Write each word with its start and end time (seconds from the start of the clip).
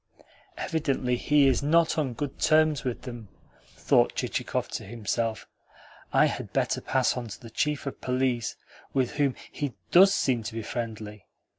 "Evidently 0.57 1.15
he 1.15 1.45
is 1.45 1.61
not 1.61 1.95
on 1.95 2.13
good 2.15 2.39
terms 2.39 2.83
with 2.83 3.03
them," 3.03 3.27
thought 3.77 4.15
Chichikov 4.15 4.67
to 4.69 4.83
himself. 4.83 5.47
"I 6.11 6.25
had 6.25 6.51
better 6.51 6.81
pass 6.81 7.13
to 7.13 7.39
the 7.39 7.51
Chief 7.51 7.85
of 7.85 8.01
Police, 8.01 8.55
which 8.93 9.11
whom 9.11 9.35
he 9.51 9.73
DOES 9.91 10.11
seem 10.15 10.41
to 10.41 10.55
be 10.55 10.63
friendly." 10.63 11.27